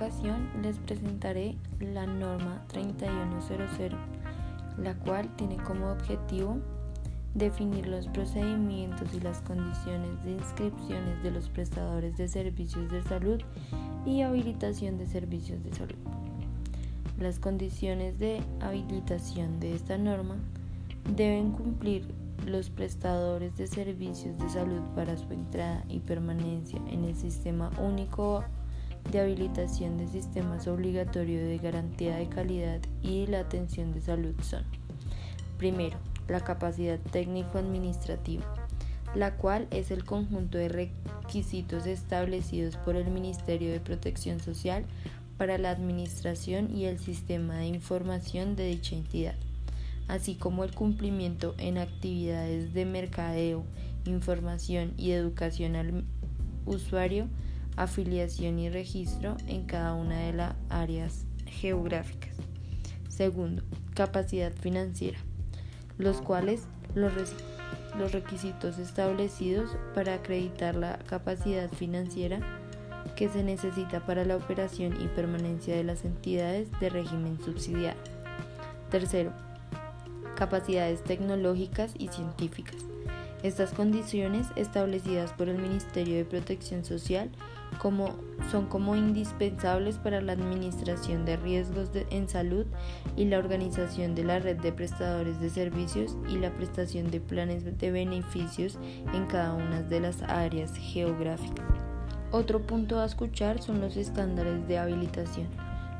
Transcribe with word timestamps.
ocasión 0.00 0.48
les 0.62 0.78
presentaré 0.78 1.56
la 1.78 2.06
norma 2.06 2.64
3100, 2.68 3.92
la 4.78 4.94
cual 4.94 5.28
tiene 5.36 5.58
como 5.58 5.92
objetivo 5.92 6.56
definir 7.34 7.86
los 7.86 8.08
procedimientos 8.08 9.12
y 9.12 9.20
las 9.20 9.42
condiciones 9.42 10.24
de 10.24 10.32
inscripciones 10.32 11.22
de 11.22 11.30
los 11.30 11.50
prestadores 11.50 12.16
de 12.16 12.28
servicios 12.28 12.90
de 12.90 13.02
salud 13.02 13.42
y 14.06 14.22
habilitación 14.22 14.96
de 14.96 15.06
servicios 15.06 15.62
de 15.62 15.74
salud. 15.74 15.98
Las 17.18 17.38
condiciones 17.38 18.18
de 18.18 18.40
habilitación 18.60 19.60
de 19.60 19.74
esta 19.74 19.98
norma 19.98 20.36
deben 21.14 21.52
cumplir 21.52 22.06
los 22.46 22.70
prestadores 22.70 23.54
de 23.58 23.66
servicios 23.66 24.38
de 24.38 24.48
salud 24.48 24.80
para 24.94 25.18
su 25.18 25.30
entrada 25.30 25.84
y 25.90 26.00
permanencia 26.00 26.80
en 26.88 27.04
el 27.04 27.14
Sistema 27.14 27.70
Único 27.78 28.42
de 29.10 29.20
Habilitación 29.20 29.98
de 29.98 30.08
Sistemas 30.08 30.66
Obligatorio 30.66 31.44
de 31.44 31.58
Garantía 31.58 32.16
de 32.16 32.28
Calidad 32.28 32.80
y 33.02 33.26
la 33.26 33.40
Atención 33.40 33.92
de 33.92 34.00
Salud 34.00 34.34
son, 34.42 34.64
primero, 35.58 35.98
la 36.28 36.40
capacidad 36.40 36.98
técnico-administrativa, 36.98 38.44
la 39.14 39.36
cual 39.36 39.66
es 39.70 39.90
el 39.90 40.04
conjunto 40.04 40.58
de 40.58 40.68
requisitos 40.68 41.86
establecidos 41.86 42.76
por 42.76 42.96
el 42.96 43.10
Ministerio 43.10 43.72
de 43.72 43.80
Protección 43.80 44.40
Social 44.40 44.84
para 45.38 45.58
la 45.58 45.70
administración 45.70 46.76
y 46.76 46.84
el 46.84 46.98
sistema 46.98 47.56
de 47.56 47.66
información 47.66 48.56
de 48.56 48.66
dicha 48.66 48.94
entidad 48.94 49.34
así 50.10 50.34
como 50.34 50.64
el 50.64 50.74
cumplimiento 50.74 51.54
en 51.58 51.78
actividades 51.78 52.74
de 52.74 52.84
mercadeo, 52.84 53.64
información 54.04 54.92
y 54.96 55.12
educación 55.12 55.76
al 55.76 56.04
usuario, 56.66 57.28
afiliación 57.76 58.58
y 58.58 58.70
registro 58.70 59.36
en 59.46 59.64
cada 59.64 59.94
una 59.94 60.18
de 60.20 60.32
las 60.32 60.54
áreas 60.68 61.24
geográficas. 61.46 62.36
Segundo, 63.08 63.62
capacidad 63.94 64.52
financiera, 64.52 65.18
los 65.98 66.20
cuales 66.20 66.62
los, 66.94 67.12
los 67.98 68.12
requisitos 68.12 68.78
establecidos 68.78 69.76
para 69.94 70.14
acreditar 70.14 70.74
la 70.74 70.98
capacidad 70.98 71.70
financiera 71.70 72.40
que 73.16 73.28
se 73.28 73.42
necesita 73.42 74.04
para 74.06 74.24
la 74.24 74.36
operación 74.36 74.96
y 75.02 75.08
permanencia 75.08 75.76
de 75.76 75.84
las 75.84 76.04
entidades 76.04 76.68
de 76.80 76.88
régimen 76.88 77.38
subsidiario. 77.42 78.00
Tercero, 78.90 79.32
capacidades 80.36 81.04
tecnológicas 81.04 81.92
y 81.98 82.08
científicas. 82.08 82.76
Estas 83.42 83.72
condiciones, 83.72 84.48
establecidas 84.54 85.32
por 85.32 85.48
el 85.48 85.56
Ministerio 85.56 86.16
de 86.16 86.26
Protección 86.26 86.84
Social, 86.84 87.30
son 88.50 88.66
como 88.66 88.96
indispensables 88.96 89.96
para 89.96 90.20
la 90.20 90.32
administración 90.32 91.24
de 91.24 91.38
riesgos 91.38 91.88
en 92.10 92.28
salud 92.28 92.66
y 93.16 93.24
la 93.24 93.38
organización 93.38 94.14
de 94.14 94.24
la 94.24 94.40
red 94.40 94.58
de 94.58 94.72
prestadores 94.72 95.40
de 95.40 95.48
servicios 95.48 96.18
y 96.28 96.36
la 96.36 96.52
prestación 96.52 97.10
de 97.10 97.20
planes 97.20 97.64
de 97.78 97.90
beneficios 97.90 98.78
en 99.14 99.24
cada 99.26 99.54
una 99.54 99.82
de 99.82 100.00
las 100.00 100.20
áreas 100.22 100.74
geográficas. 100.74 101.64
Otro 102.32 102.66
punto 102.66 103.00
a 103.00 103.06
escuchar 103.06 103.62
son 103.62 103.80
los 103.80 103.96
estándares 103.96 104.68
de 104.68 104.76
habilitación, 104.76 105.48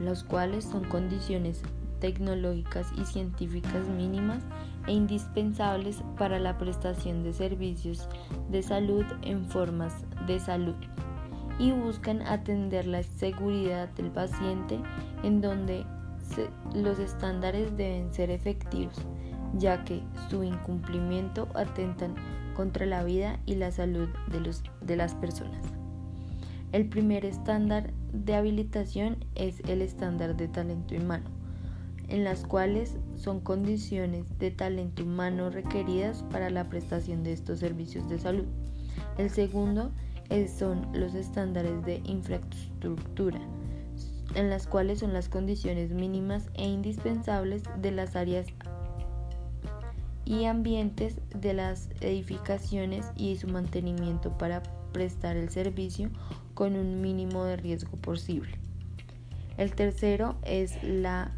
los 0.00 0.22
cuales 0.22 0.64
son 0.64 0.84
condiciones 0.84 1.62
tecnológicas 2.02 2.92
y 3.00 3.04
científicas 3.04 3.88
mínimas 3.88 4.42
e 4.88 4.92
indispensables 4.92 6.02
para 6.18 6.40
la 6.40 6.58
prestación 6.58 7.22
de 7.22 7.32
servicios 7.32 8.08
de 8.50 8.60
salud 8.64 9.04
en 9.22 9.44
formas 9.44 10.04
de 10.26 10.40
salud 10.40 10.74
y 11.60 11.70
buscan 11.70 12.22
atender 12.22 12.88
la 12.88 13.04
seguridad 13.04 13.88
del 13.90 14.10
paciente 14.10 14.80
en 15.22 15.40
donde 15.40 15.86
los 16.74 16.98
estándares 16.98 17.76
deben 17.76 18.12
ser 18.12 18.30
efectivos, 18.30 18.96
ya 19.56 19.84
que 19.84 20.02
su 20.28 20.42
incumplimiento 20.42 21.46
atentan 21.54 22.16
contra 22.56 22.84
la 22.84 23.04
vida 23.04 23.38
y 23.46 23.54
la 23.54 23.70
salud 23.70 24.08
de, 24.26 24.40
los, 24.40 24.64
de 24.80 24.96
las 24.96 25.14
personas. 25.14 25.64
El 26.72 26.88
primer 26.88 27.24
estándar 27.24 27.92
de 28.12 28.34
habilitación 28.34 29.24
es 29.36 29.60
el 29.68 29.82
estándar 29.82 30.36
de 30.36 30.48
talento 30.48 30.96
humano 30.96 31.41
en 32.12 32.24
las 32.24 32.44
cuales 32.44 32.96
son 33.16 33.40
condiciones 33.40 34.26
de 34.38 34.50
talento 34.50 35.02
humano 35.02 35.48
requeridas 35.48 36.22
para 36.30 36.50
la 36.50 36.68
prestación 36.68 37.24
de 37.24 37.32
estos 37.32 37.58
servicios 37.58 38.06
de 38.10 38.18
salud. 38.18 38.44
El 39.16 39.30
segundo 39.30 39.90
son 40.58 40.86
los 40.92 41.14
estándares 41.14 41.84
de 41.84 42.02
infraestructura, 42.04 43.40
en 44.34 44.50
las 44.50 44.66
cuales 44.66 45.00
son 45.00 45.14
las 45.14 45.30
condiciones 45.30 45.90
mínimas 45.90 46.50
e 46.54 46.66
indispensables 46.66 47.62
de 47.80 47.92
las 47.92 48.14
áreas 48.14 48.46
y 50.26 50.44
ambientes 50.44 51.16
de 51.34 51.54
las 51.54 51.88
edificaciones 52.00 53.06
y 53.16 53.36
su 53.36 53.48
mantenimiento 53.48 54.36
para 54.36 54.62
prestar 54.92 55.36
el 55.36 55.48
servicio 55.48 56.10
con 56.54 56.76
un 56.76 57.00
mínimo 57.00 57.44
de 57.44 57.56
riesgo 57.56 57.96
posible. 57.96 58.58
El 59.56 59.74
tercero 59.74 60.36
es 60.44 60.82
la 60.82 61.32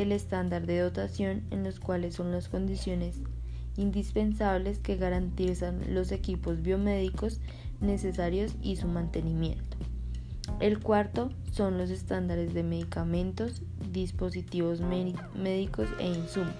el 0.00 0.12
estándar 0.12 0.66
de 0.66 0.78
dotación 0.78 1.42
en 1.50 1.64
los 1.64 1.80
cuales 1.80 2.14
son 2.14 2.32
las 2.32 2.48
condiciones 2.48 3.20
indispensables 3.76 4.78
que 4.78 4.96
garantizan 4.96 5.94
los 5.94 6.12
equipos 6.12 6.62
biomédicos 6.62 7.40
necesarios 7.80 8.54
y 8.62 8.76
su 8.76 8.88
mantenimiento. 8.88 9.76
El 10.60 10.78
cuarto 10.80 11.30
son 11.50 11.78
los 11.78 11.90
estándares 11.90 12.54
de 12.54 12.62
medicamentos, 12.62 13.62
dispositivos 13.90 14.80
médicos 14.80 15.88
e 15.98 16.08
insumos, 16.08 16.54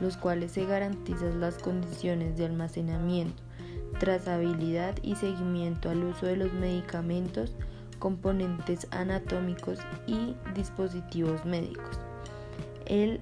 los 0.00 0.16
cuales 0.16 0.52
se 0.52 0.66
garantizan 0.66 1.40
las 1.40 1.56
condiciones 1.58 2.36
de 2.36 2.46
almacenamiento, 2.46 3.42
trazabilidad 3.98 4.96
y 5.02 5.16
seguimiento 5.16 5.90
al 5.90 6.04
uso 6.04 6.26
de 6.26 6.36
los 6.36 6.52
medicamentos, 6.52 7.54
componentes 7.98 8.86
anatómicos 8.90 9.78
y 10.06 10.34
dispositivos 10.54 11.44
médicos. 11.44 12.09
El 12.90 13.20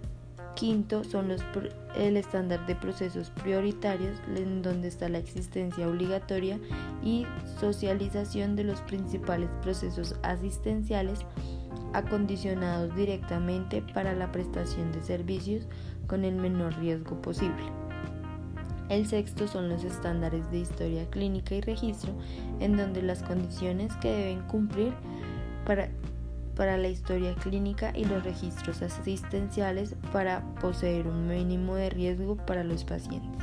quinto 0.57 1.05
son 1.05 1.29
los, 1.29 1.43
el 1.95 2.17
estándar 2.17 2.67
de 2.67 2.75
procesos 2.75 3.29
prioritarios, 3.43 4.19
en 4.35 4.63
donde 4.63 4.89
está 4.89 5.11
la 5.11 5.19
existencia 5.19 5.87
obligatoria 5.87 6.59
y 7.05 7.27
socialización 7.61 8.57
de 8.57 8.65
los 8.65 8.81
principales 8.81 9.51
procesos 9.61 10.17
asistenciales 10.23 11.21
acondicionados 11.93 12.97
directamente 12.97 13.83
para 13.93 14.15
la 14.15 14.33
prestación 14.33 14.91
de 14.91 15.03
servicios 15.03 15.67
con 16.07 16.25
el 16.25 16.37
menor 16.37 16.75
riesgo 16.79 17.21
posible. 17.21 17.63
El 18.89 19.07
sexto 19.07 19.47
son 19.47 19.69
los 19.69 19.85
estándares 19.85 20.51
de 20.51 20.61
historia 20.61 21.05
clínica 21.11 21.55
y 21.55 21.61
registro, 21.61 22.15
en 22.59 22.75
donde 22.75 23.03
las 23.03 23.23
condiciones 23.23 23.95
que 23.97 24.11
deben 24.11 24.41
cumplir 24.49 24.95
para 25.67 25.91
para 26.59 26.77
la 26.77 26.89
historia 26.89 27.37
clínica 27.37 27.93
y 27.97 28.05
los 28.05 28.25
registros 28.25 28.83
asistenciales 28.83 29.95
para 30.13 30.43
poseer 30.57 31.07
un 31.07 31.29
mínimo 31.29 31.77
de 31.77 31.89
riesgo 31.89 32.37
para 32.37 32.65
los 32.65 32.85
pacientes. 32.85 33.41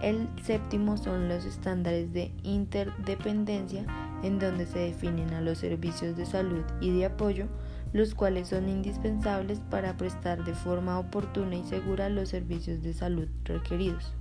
El 0.00 0.28
séptimo 0.42 0.96
son 0.96 1.28
los 1.28 1.44
estándares 1.44 2.12
de 2.12 2.30
interdependencia 2.44 3.84
en 4.22 4.38
donde 4.38 4.66
se 4.66 4.78
definen 4.78 5.34
a 5.34 5.40
los 5.40 5.58
servicios 5.58 6.16
de 6.16 6.26
salud 6.26 6.62
y 6.80 6.96
de 6.96 7.06
apoyo, 7.06 7.48
los 7.92 8.14
cuales 8.14 8.48
son 8.48 8.68
indispensables 8.68 9.60
para 9.68 9.96
prestar 9.96 10.44
de 10.44 10.54
forma 10.54 11.00
oportuna 11.00 11.56
y 11.56 11.64
segura 11.64 12.08
los 12.08 12.28
servicios 12.28 12.82
de 12.82 12.92
salud 12.92 13.28
requeridos. 13.44 14.14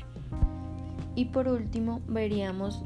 Y 1.15 1.25
por 1.25 1.47
último, 1.47 2.01
veríamos 2.07 2.83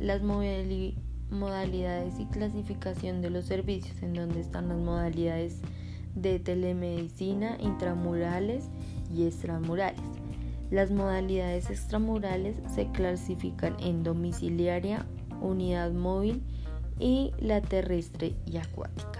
las 0.00 0.22
modalidades 0.22 1.07
modalidades 1.30 2.18
y 2.18 2.26
clasificación 2.26 3.22
de 3.22 3.30
los 3.30 3.44
servicios, 3.44 4.02
en 4.02 4.14
donde 4.14 4.40
están 4.40 4.68
las 4.68 4.78
modalidades 4.78 5.60
de 6.14 6.38
telemedicina 6.38 7.56
intramurales 7.60 8.64
y 9.14 9.26
extramurales. 9.26 10.00
Las 10.70 10.90
modalidades 10.90 11.70
extramurales 11.70 12.56
se 12.74 12.90
clasifican 12.90 13.76
en 13.80 14.02
domiciliaria, 14.02 15.06
unidad 15.40 15.92
móvil 15.92 16.42
y 16.98 17.32
la 17.38 17.62
terrestre 17.62 18.34
y 18.44 18.58
acuática. 18.58 19.17